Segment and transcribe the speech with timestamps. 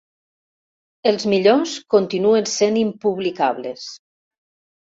[1.11, 3.87] Els millors continuen sent impublicables.